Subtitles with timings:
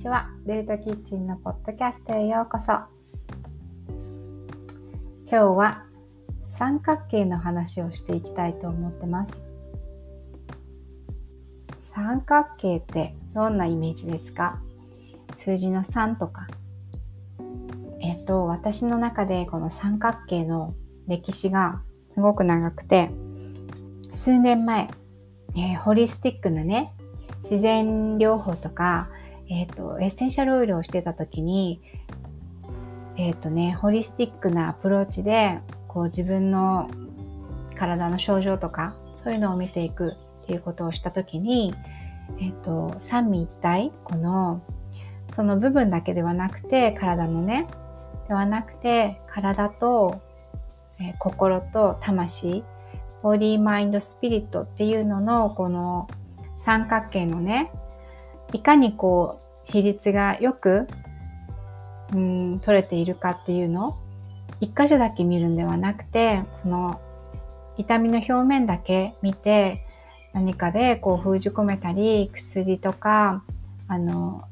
[0.00, 0.30] ちは。
[0.46, 2.72] ルートキッチンのポッドキャストへようこそ。
[2.72, 2.88] 今
[5.28, 5.84] 日は
[6.48, 9.42] 三角形の話をしていきたいと思ってます。
[11.80, 14.62] 三角形ってどんなイメージですか？
[15.36, 16.46] 数字の3とか。
[18.00, 20.72] えっと、私の中でこの三角形の
[21.08, 23.10] 歴史がすごく長くて、
[24.14, 24.88] 数年前、
[25.54, 26.90] えー、ホリスティックなね、
[27.42, 29.10] 自然療法とか、
[29.50, 31.82] えっ、ー、と、エッセンシャルオイルをしてた時に、
[33.16, 36.88] えっ、ー、とね、ホリスティックなアプローチで、こう自分の
[37.74, 41.74] 体の症状とか、そういうのを見ていくっていうことをした時に、
[42.40, 44.62] えっ、と、三位一体、この、
[45.30, 47.66] その部分だけではなくて、体のね、
[48.28, 50.22] ではなくて、体と、
[51.00, 52.62] え心と魂、
[53.22, 56.06] ボディ、マインド、スピリットっていうのの、この
[56.56, 57.72] 三角形のね、
[58.52, 60.88] いかにこう、比率がよく、
[62.12, 63.96] うん、取れているかっていうの、
[64.60, 67.00] 一箇所だけ見るんではなくて、その、
[67.76, 69.86] 痛みの表面だけ見て、
[70.32, 73.42] 何かでこう封じ込めたり、薬とか、
[73.88, 74.44] あの、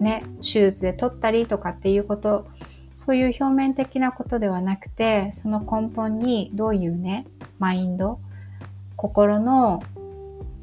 [0.00, 2.46] ね、手術で取ったりとかっていうこと、
[2.94, 7.26] そういう表面的なことではなくて、その根本にどういうね、
[7.58, 8.18] マインド、
[8.96, 9.82] 心の、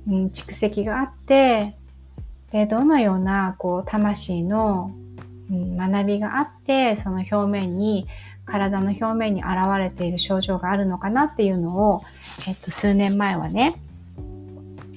[0.07, 1.75] うん、蓄積があって、
[2.51, 4.91] で、どのような、こう、魂の、
[5.51, 8.07] うん、学びがあって、その表面に、
[8.45, 12.01] 体の表面に現れている症状があるのかなっていうのを、
[12.47, 13.75] えっと、数年前はね、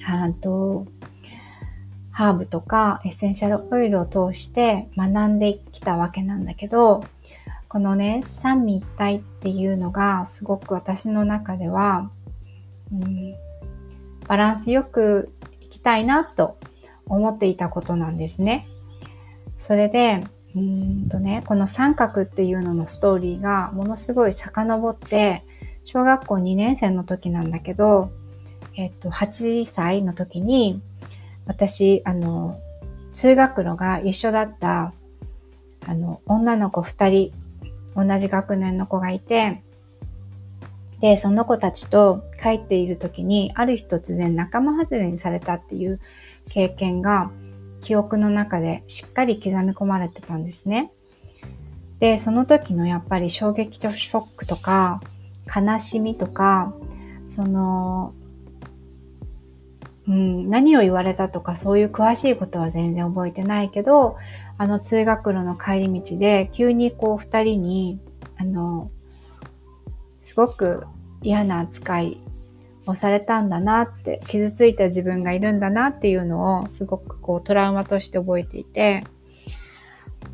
[0.05, 0.85] あと、
[2.11, 7.03] ハーブとかエッセンシャルオイルを通して学んできたわけなんだけど、
[7.67, 12.11] このね、三位一体っていうのがすごく私の中では、
[12.91, 13.33] うん、
[14.27, 16.57] バランスよくいきたいなと
[17.07, 18.67] 思っていたことなんですね。
[19.57, 20.23] それで、
[20.55, 25.43] うんとね、この三角っていうののストーリーがものすごい遡って、
[25.85, 28.11] 小学校2年生の時なんだけど、
[28.75, 30.81] えっと、8歳の時に、
[31.45, 32.59] 私、あの、
[33.13, 34.93] 通学路が一緒だった、
[35.85, 37.33] あの、女の子2人
[37.95, 39.61] 同じ学年の子がいて、
[40.99, 45.99] で、その子たちと帰っている時に、ある日突然仲間外れにされたっていう
[46.49, 47.31] 経験が、
[47.81, 50.91] 記憶の中でしっかり刻み込まれてたんですね。
[51.99, 55.01] で、その時のやっぱり衝撃とショックとか、
[55.53, 56.73] 悲しみとか、
[57.27, 58.13] その、
[60.07, 64.17] うん、何を言われたとかそういう詳しいことは全然覚えてないけど、
[64.57, 67.99] あの通学路の帰り道で急にこう二人に、
[68.37, 68.89] あの、
[70.21, 70.85] すごく
[71.21, 72.17] 嫌な扱い
[72.85, 79.03] をされたんだなって、傷ついた自分がいるんだなっていうのをすごくこうトラウマとして覚えていて、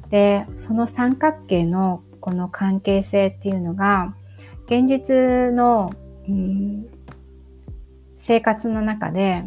[0.10, 4.16] で、その三角形のこの関係性っていうのが、
[4.66, 5.92] 現実の、
[6.28, 6.88] うん、
[8.18, 9.44] 生活の中で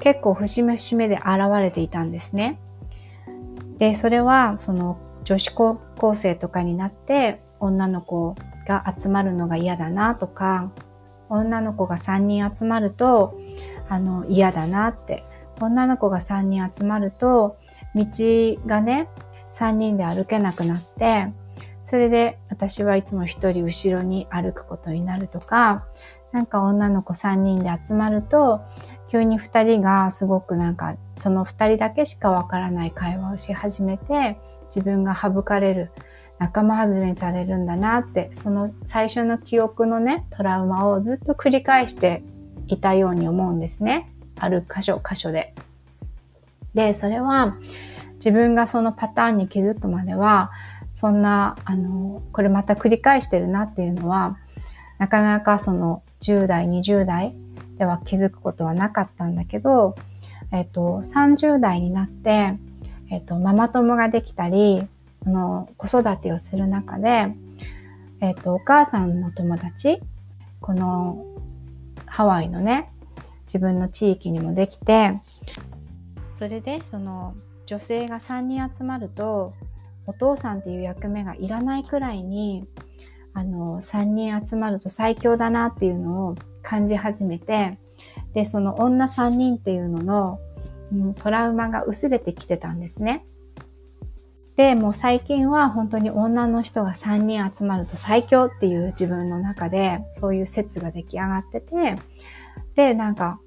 [0.00, 2.58] 結構節目節目で現れていたんですね。
[3.78, 8.34] で、それは、その、女子高校生とかになって、女の子
[8.66, 10.70] が集まるのが嫌だなとか、
[11.28, 13.38] 女の子が3人集まると、
[13.88, 15.24] あの、嫌だなって。
[15.60, 17.56] 女の子が3人集まると、
[17.94, 18.06] 道
[18.66, 19.08] がね、
[19.54, 21.32] 3人で歩けなくなって、
[21.82, 25.86] それで私はいつも一人後ろに歩くことになるとか、
[26.32, 28.60] なんか女の子3人で集まると、
[29.10, 35.90] 急に2人がすごくなんかその2人だけしかわからない会話をし始めて自分が省かれる
[36.38, 42.22] 仲間外れにされるんだなってその最初の記憶のねトラウマをずっと繰り返して
[42.68, 45.54] いたように思うんですねある箇所箇所で。
[46.74, 47.56] でそれは
[48.16, 50.50] 自分がそのパターンに気づくまでは
[50.94, 54.38] そんなあのこれまた繰り返してるなっていうのは
[54.98, 57.34] なかなかその10代20代
[57.78, 59.94] では気づくことはなかったんだけど、
[60.52, 62.54] えっと、30代になって、
[63.10, 64.86] えっと、ママ友ができたり、
[65.28, 67.28] の、子育てをする中で、
[68.20, 70.00] えっと、お母さんの友達、
[70.60, 71.24] この
[72.06, 72.90] ハワイのね、
[73.42, 75.12] 自分の地域にもできて、
[76.32, 77.34] それで、その、
[77.66, 79.54] 女性が3人集まると、
[80.06, 82.64] お父さんっていう役目がいらないくらいに、
[83.34, 87.72] あの、3人集まると最強だなっていうのを感じ始めて、
[88.34, 90.40] で、その女3人っていうのの、
[90.92, 93.26] うん、トラウマが薄れてきてたんですね。
[94.58, 101.96] で、もう最近は本当に女の人が3人集まると最強っていう自分の中でそういう説が出来上がってて、
[102.74, 103.38] で、なんか、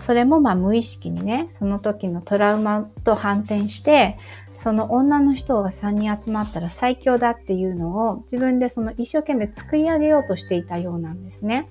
[0.00, 4.16] それもまあ無意識にね、その時のトラウマと反転して、
[4.50, 11.68] その女の人が3人集まったら最強だっていうのを自分でその一生懸命作り上げようとしていたようなんですね。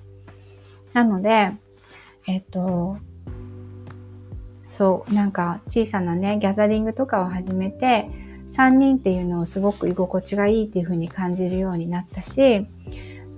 [0.94, 1.50] なので、
[2.26, 2.96] えっ、と、
[4.62, 8.08] そう、なんか小さなね、ギャザリングとかを始めて、
[8.58, 12.42] 3人っていうのをすごく居心地がいいっていう風に感じるようになったし、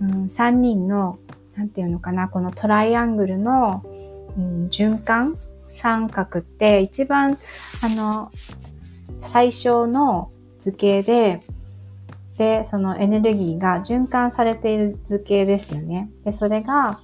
[0.01, 1.19] うん、3人の、
[1.57, 3.83] なんていうのかな、このトライアングルの、
[4.39, 7.37] うん、循環三角って一番、
[7.83, 8.31] あの、
[9.21, 11.43] 最小の図形で、
[12.39, 16.11] で、そのエネルギーが循環されている図形ですよね。
[16.25, 16.99] で、それが、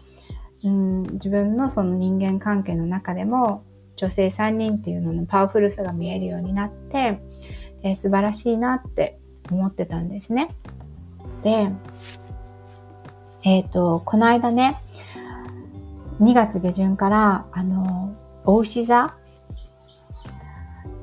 [0.64, 3.62] うん、自分のその人間関係の中でも
[3.96, 7.20] 女性3人っていうののパワフルさが見えるようになって、
[7.82, 9.18] で素晴らしいなって
[9.50, 10.48] 思ってたんですね。
[11.42, 11.70] で、
[13.44, 14.80] えっ、ー、と、この間ね、
[16.20, 18.14] 2月下旬から、あの、
[18.44, 19.14] お牛座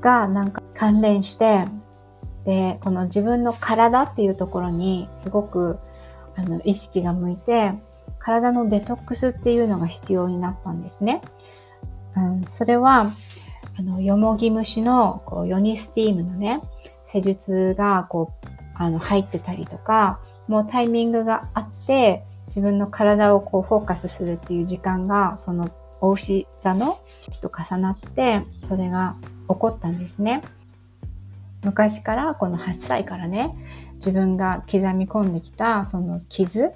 [0.00, 1.66] がなんか関連して、
[2.44, 5.78] で、この自分の体っていうところにすごく
[6.36, 7.72] あの意識が向いて、
[8.18, 11.22] 体のデトックスっていうのが必要になったんですね。
[12.16, 13.06] うん、それは、
[13.76, 16.60] あの、よもぎ虫のこうヨニスティームのね、
[17.06, 29.16] 施術がこう、あの、入ってたりとか、もうタイミングがあって、自分の体をこうフォーカスするっていう時間が、その、お牛座の時と重なって、それが
[29.48, 30.42] 起こったんですね。
[31.64, 33.56] 昔からこの8歳からね、
[33.94, 36.72] 自分が刻み込んできたその傷、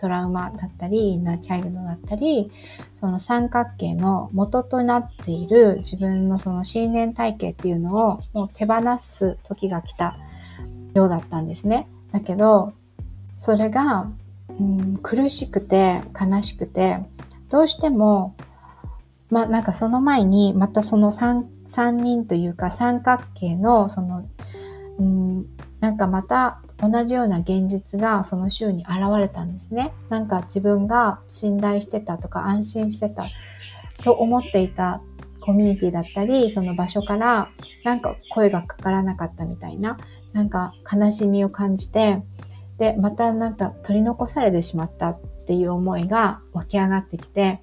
[0.00, 2.50] トラウマだったり、インナーチャイルドだったり、
[2.94, 10.16] その三角形の元となっている自分のその信念体系っていうのをもう手放す時が来た
[10.94, 11.86] ようだったんですね。
[12.12, 12.72] だけど、
[13.36, 14.10] それが
[14.60, 16.98] うん、苦しくて悲しくて、
[17.48, 18.36] どうしても、
[19.30, 24.28] まあなんかその前にまたその 3, 3人というか三角形のその、
[24.98, 25.46] うん、
[25.80, 29.92] なんかまた同じような現実がその週に現れたんですね。
[30.08, 33.26] なんか自分が信頼してたとか安心してた
[34.02, 35.02] と思っていた
[35.40, 37.50] コミュニティだったり、その場所から
[37.84, 39.98] なんか声がかからなかったみたいな、
[40.32, 42.22] なんか悲しみを感じて、
[42.78, 47.60] で、またなんか取り残されてしまったっていう思いが湧き上がってきて、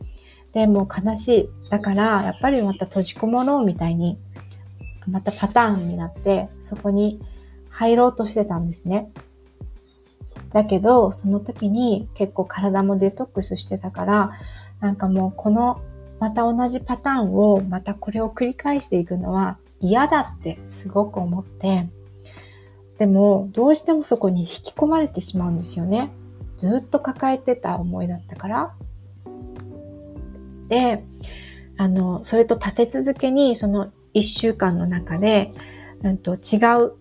[0.53, 1.49] で、もう悲しい。
[1.69, 4.19] だから、やっぱりまた閉じこもろうみたいに、
[5.07, 7.19] またパターンになって、そこに
[7.77, 9.11] 入ろうとしてたんですね。
[10.51, 14.31] だけど、その時に結構体もデトックスしてたから、
[14.79, 15.79] なんかもうこの、
[16.19, 21.87] また同じパターンを、またこれを繰り返していくのは嫌だってすごく思って、
[22.97, 26.09] でも、どうしてもそこに引き込まれてしまうんですよね。
[26.57, 28.73] ずっと抱えてた思いだったから。
[30.67, 31.03] で、
[31.77, 35.51] あの、それと立て続けに、その一週間の中で、
[36.01, 36.96] うんと、違う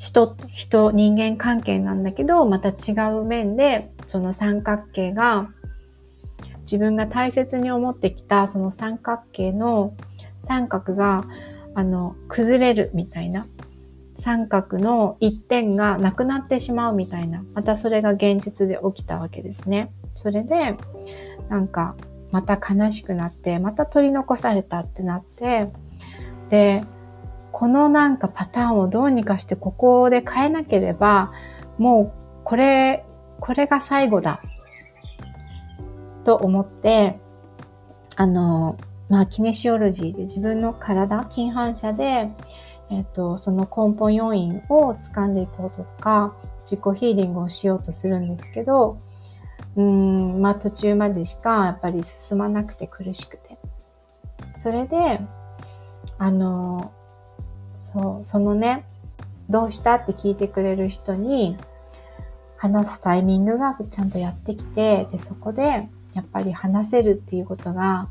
[0.00, 5.50] 人、人、人間関係なんだけど、また違う面で、その三角形が、
[6.62, 9.92] 自分が大切に思ってきた、その三角形の
[10.38, 11.24] 三角が、
[11.74, 13.44] あの、崩れるみたいな。
[14.16, 19.90] 三角の一点がなくなってしまうみたいな、またそれが現実で起きたわけですね。
[20.14, 20.76] それで、
[21.50, 21.94] なんか、
[22.30, 25.70] また悲しくなって、また取り残されたってなって、
[26.48, 26.84] で、
[27.52, 31.30] このなんかパターンをどうにかしてここで変えなければ、
[31.78, 33.04] もうこれ、
[33.40, 34.40] これが最後だ。
[36.24, 37.18] と思って、
[38.16, 38.76] あの、
[39.08, 42.30] まあ、キネシオロジーで自分の体、近反射で、
[42.90, 48.98] えっ、と、その根本要因を掴んでいこうとか、自己ヒーリングをしようとするんですけど、
[49.76, 53.58] うん、まあ途中までしかやっぱり進まなくて苦しくて。
[54.58, 55.20] それで、
[56.18, 56.92] あの、
[57.92, 58.84] そう、そのね、
[59.48, 61.56] どうしたって聞いてくれる人に
[62.56, 68.08] 話すタイミングがちゃんとやってきて、で、そこでやっぱり話せるっていうことが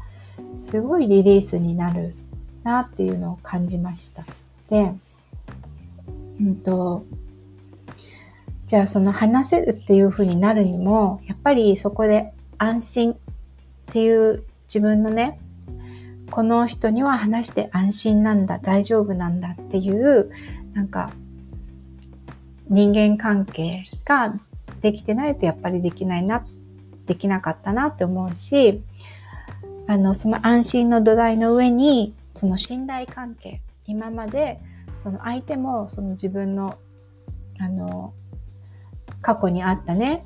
[0.55, 2.15] すごいリリースになる
[2.63, 4.23] なっていうのを感じました。
[4.69, 4.93] で、
[6.39, 7.05] うんと、
[8.65, 13.15] じゃあその話せるっていう風になるにも、やっぱりそこで安心っ
[13.87, 15.39] ていう自分のね、
[16.31, 20.31] この人には話して安心なんだ、大丈夫なんだっていう、
[20.73, 21.11] なんか、
[22.69, 24.35] 人間関係が
[24.81, 26.45] できてないとやっぱりできないな、
[27.05, 28.81] できなかったなって思うし、
[29.87, 34.59] あの、その安心の土台の上に、その信頼関係、今まで
[34.99, 36.77] その相手もその自分の
[37.57, 38.13] あの
[39.21, 40.23] 過去にあったね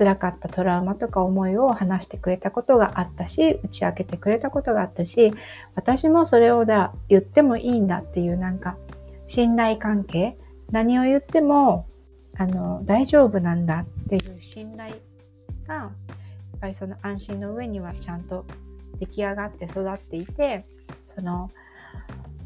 [0.00, 5.34] 辛かったトラウマとか思いを話してくれたことがあったし打ち明けてくれたことがあったし
[5.74, 8.78] 私もそれをだ言ってもいいんだっていうなんか
[9.26, 10.38] 信頼関係
[10.70, 11.86] 何を言っても
[12.38, 14.94] あの大丈夫なんだっていう信頼
[15.66, 18.46] がやっぱりその安心の上にはちゃんと
[19.00, 20.64] 出来上がって育っていて
[21.04, 21.50] その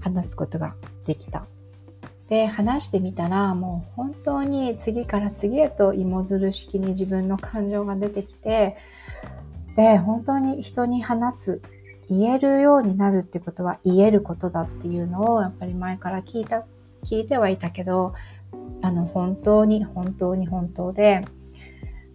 [0.00, 0.74] 話すことが
[1.06, 1.46] できた。
[2.28, 8.76] で話してみたらもう本当に次から次へと芋づる式に自分の感情が出てきて
[9.76, 11.60] で本当に人に話す
[12.08, 16.66] 言えるようになるってことは言えることだっていうのをやっぱり前から聞いた
[17.02, 18.14] 聞いてはいたけど
[18.82, 21.24] あの本当に本当に本当で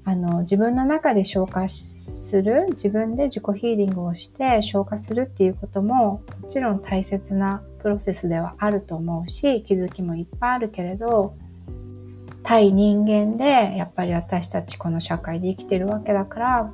[0.06, 11.36] あの自分の中で消化する自分で自己ヒーリングをして消化するっていうことももちろん大切なプロセスではあると思うし気づきもいっぱいあるけれど
[12.44, 16.74] 対人間でやっぱり私たちこの社会で生きてるわけだから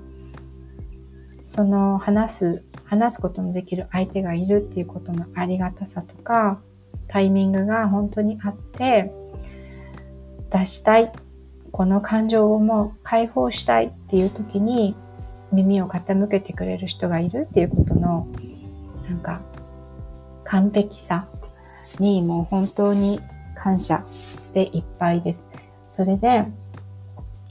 [1.43, 6.59] その話す話すことのできる相手がいるっていうことのありがたさとか
[7.07, 9.11] タイミングが本当にあって
[10.51, 11.11] 出したい
[11.71, 14.95] この感情をもう解放したいっていう時に
[15.51, 18.27] 耳を傾けてくれる人がいるっていうことの
[19.07, 19.41] なんか
[20.45, 21.27] 完璧さ
[21.99, 23.21] にもう本当に
[23.55, 24.05] 感謝
[24.53, 25.45] でいっぱいです。
[25.91, 26.45] それで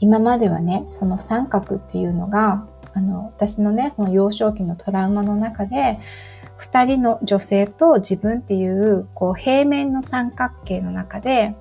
[0.00, 5.98] 今まではねその三角っていうのがあの私のねその幼少期のトラウマの中で
[6.58, 11.54] 2人の女性と自分っていうこう平面の三角形の中で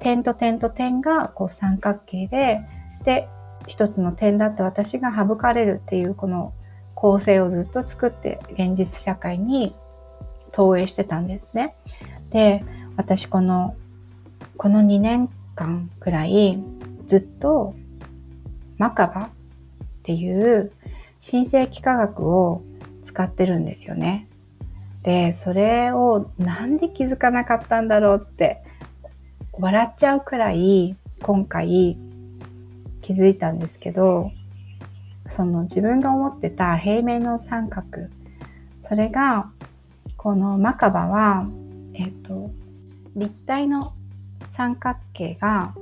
[0.00, 2.60] 点と点と点がこう三角形で
[3.04, 3.28] で
[3.66, 6.52] 一つの点だって私が省かれるっていうこの
[6.94, 9.72] 構成をずっと作って現実社会に
[10.52, 11.74] 投影してたんですね。
[12.32, 12.64] で
[12.96, 13.74] 私この
[14.56, 16.62] この2年間くらい
[17.06, 17.74] ずっと
[18.78, 19.28] マカバっ
[20.02, 20.72] ていう
[21.20, 22.62] 新世紀科学を
[23.04, 24.28] 使ってるんですよね。
[25.02, 28.62] で、それをなんで気づかなかったんだろうって
[29.52, 31.96] 笑っちゃうくらい今回
[33.02, 34.30] 気づいたんですけど、
[35.28, 38.08] その自分が思ってた平面の三角、
[38.80, 39.50] それが
[40.22, 41.48] このマカバは、
[41.94, 42.52] えっ、と、
[43.16, 43.82] 立体の
[44.52, 45.74] 三角形が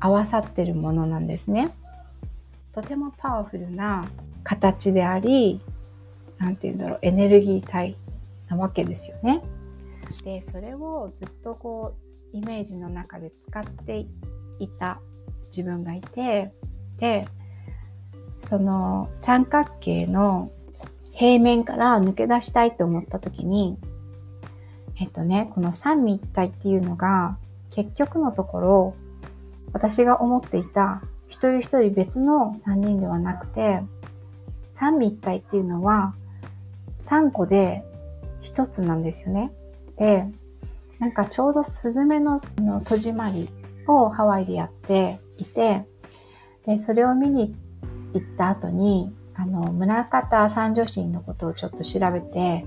[0.00, 1.68] 合わさってるものなんですね。
[2.72, 4.06] とてもパワフルな
[4.42, 5.60] 形であり、
[6.38, 7.94] なんて言うんだろう、エネルギー体
[8.48, 9.42] なわけですよね。
[10.24, 11.92] で、それをずっとこ
[12.32, 14.06] う、イメージの中で使って
[14.60, 14.98] いた
[15.54, 16.54] 自分がいて、
[16.96, 17.28] で、
[18.38, 20.50] その三角形の
[21.14, 23.78] 平面から抜け出したいと思った時に、
[25.00, 27.38] えっとね、この三位一体っていうのが
[27.72, 28.94] 結局のところ
[29.72, 33.80] 私が思っていた一人一人別の三人ではなくて
[34.74, 36.14] 三位一体っていうのは
[36.98, 37.84] 3個で
[38.42, 39.52] 1つなんですよね。
[39.96, 40.26] で、
[40.98, 43.48] なんかちょうどスズメのの戸締まり
[43.86, 45.84] をハワイでやっていて、
[46.66, 47.54] で、それを見に
[48.14, 52.64] 行った後に、あの、村方三女神のことをちょっと調べて、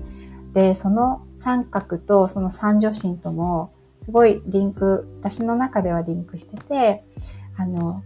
[0.52, 3.72] で、その三角とその三女神とも、
[4.04, 7.04] すごいリンク、私の中ではリンクしてて、
[7.56, 8.02] あの、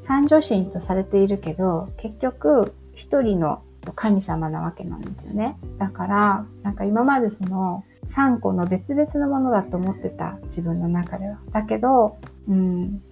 [0.00, 3.62] 三女神とされているけど、結局、一人の
[3.94, 5.56] 神様なわけなんですよね。
[5.78, 11.38] だから、なんか今までその3個の別々のものだと思ってた自分の中では。
[11.52, 12.16] だけど、
[12.48, 13.02] うん、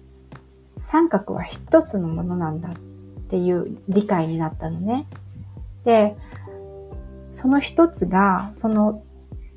[0.77, 2.71] 三角は一つのものなんだっ
[3.33, 5.07] ていう理解になったのね。
[5.85, 6.15] で、
[7.31, 9.01] その一つが、その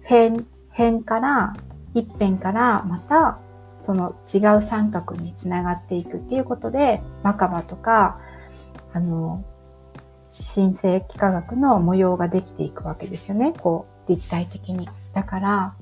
[0.02, 1.54] 辺、辺から、
[1.92, 3.38] 一辺からまた
[3.78, 8.18] その違う三角につながっていくっていうことで、マカバとか、
[8.94, 9.44] あの、
[10.30, 13.52] 新世紀科学の模様ができていくわけですよね。
[13.60, 14.88] こう、立体的に。
[15.12, 15.74] だから、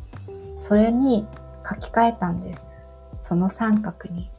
[0.58, 1.28] それに
[1.64, 2.74] 書き換えたんです。
[3.20, 4.33] その三角に。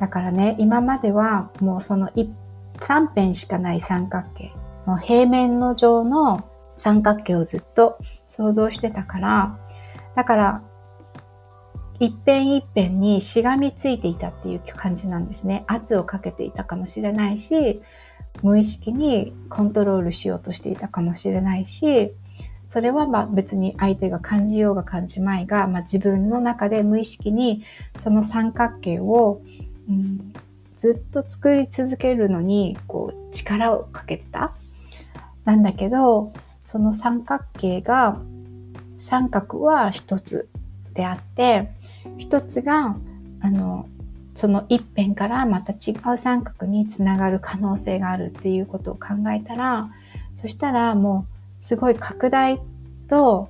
[0.00, 4.52] だからね、今まではもうその3辺しかない三角形。
[4.86, 9.58] もう平面の上の三角形をずっと想像してたから、
[10.14, 10.62] だから、
[11.98, 15.64] 一辺一辺にしがみついていたっていう感じなんですね。
[15.66, 17.80] 圧をかけていたかもしれないし、
[18.42, 22.12] 無意識にコントロールしようとしていたかもしれないし、
[22.66, 27.64] それはまあ別に相手が感じようが感じまいが、まあ、自分の中で無意識に
[27.96, 29.40] その三角形を、
[29.88, 30.32] うん、
[30.76, 34.50] ずっと作り続けるのにこう力をかけてた。
[35.44, 36.32] なんだけど、
[36.64, 38.18] その三角形が、
[39.00, 40.48] 三角は一つ
[40.94, 41.70] であって、
[42.18, 42.96] 一つが、
[43.40, 43.88] あの、
[44.36, 49.88] その一辺からまた違う三角につながる可能性があるっていうことを考えたら
[50.34, 51.26] そしたらも
[51.58, 52.60] うすごい拡大
[53.08, 53.48] と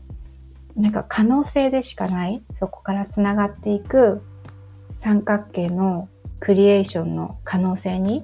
[0.77, 4.23] なんか可能性でしかないそこからつながっていく
[4.97, 6.09] 三角形の
[6.41, 8.23] クリエーションの可能性に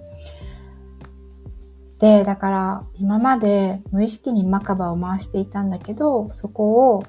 [1.98, 7.04] でだから今まで無意識にマカバを回していたんだけどそこを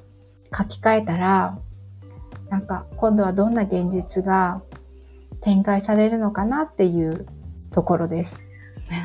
[0.55, 1.57] 書き換えたら
[2.49, 4.61] なんか今度はどんな現実が
[5.41, 7.25] 展開されるのかなっていう
[7.71, 8.39] ところです。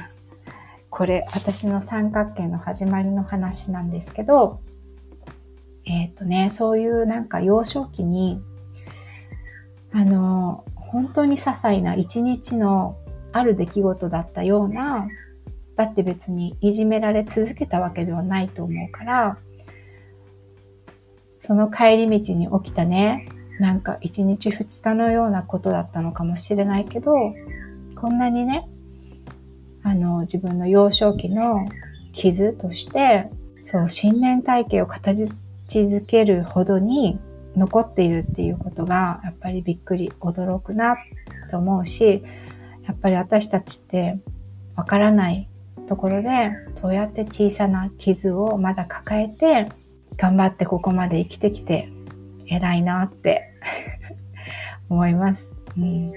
[0.90, 4.60] これ私の三角形の始まりの話なんですけど
[5.86, 8.42] えっ、ー、とねそういうなんか幼少期に
[9.92, 12.96] あの本当に些細な一日の
[13.32, 15.08] ある出来事だったような
[15.76, 19.38] だって別にいじめられ続けたわけではないと思うから
[21.40, 23.28] その帰り道に起きたね
[23.60, 27.12] なんか一日二日のようなことだったのかもしれないけど
[27.94, 28.68] こんなにね
[29.82, 31.66] あの自分の幼少期の
[32.12, 33.30] 傷として
[33.64, 35.24] そう信念体系を形
[35.68, 37.20] づけるほどに
[37.56, 40.96] 残っているっていうことがやっぱりびっくり驚くな
[41.50, 42.22] と思うし
[42.86, 44.18] やっぱり私たちって
[44.76, 45.48] わからない
[45.88, 49.68] ところでそうやって小さな傷をまだ抱えて
[50.16, 51.88] 頑張ってここまで生きてきて
[52.46, 53.52] 偉いなって
[54.88, 56.12] 思います、うん。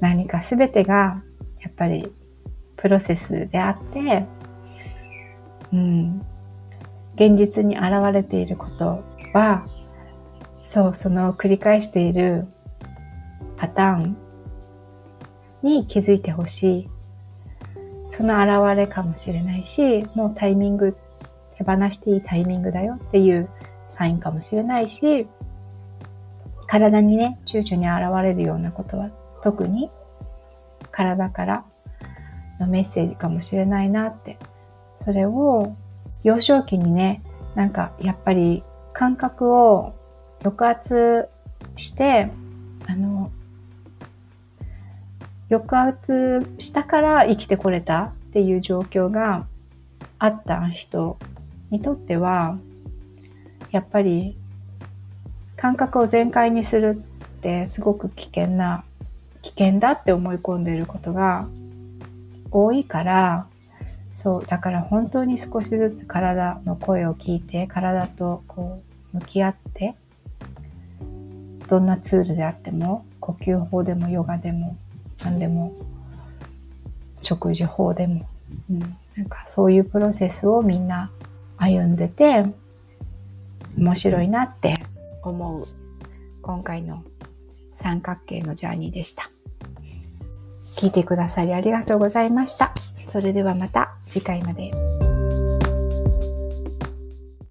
[0.00, 1.22] 何か全てが
[1.60, 2.12] やっぱり
[2.76, 4.26] プロセスであって、
[5.72, 6.22] うん、
[7.14, 9.64] 現実に現れていることは
[10.72, 12.46] そうその繰り返している
[13.58, 14.16] パターン
[15.62, 16.90] に気づいてほしい。
[18.08, 20.96] その現れかもしれないしもうタイミング
[21.58, 22.94] 手放していいタイミングだよ。
[22.94, 23.50] っていう
[23.90, 25.26] サインかもしれないし
[26.66, 29.10] 体にね躊躇に現れるようなことは
[29.42, 29.90] 特に
[30.90, 31.64] 体から
[32.58, 34.38] のメッセージかもしれないなって。
[34.96, 35.76] それを
[36.24, 37.22] 幼少期にね
[37.56, 38.64] なんかやっぱり
[38.94, 40.00] 感覚を
[40.44, 41.28] 抑圧
[41.76, 42.30] して
[42.86, 43.30] あの
[45.48, 49.46] 抑圧したから生きてこれたっていう状況が
[50.18, 51.18] あった人
[51.70, 52.56] にとっては
[53.70, 54.36] やっぱり
[55.56, 57.02] 感覚を全開にする
[57.38, 58.84] ってすごく危険な
[59.42, 61.46] 危険だって思い込んでいることが
[62.50, 63.46] 多いから
[64.14, 68.82] そうだから本当に少しずつ体の声を聞いて体とこ
[69.14, 69.94] う向き合って
[71.72, 74.76] どんなツールであっても呼吸法でもヨガでも
[75.24, 75.72] 何でも
[77.22, 78.28] 食事法でも、
[78.70, 78.80] うん、
[79.16, 81.10] なんかそういうプロセスをみんな
[81.56, 82.44] 歩んでて
[83.78, 84.74] 面白いなって
[85.24, 85.64] 思う
[86.42, 87.02] 今回の
[87.72, 89.30] 三角形のジャーニーでした。
[90.60, 92.74] 聞いてくださりありがとうございました。
[93.06, 94.91] それではまた次回まで。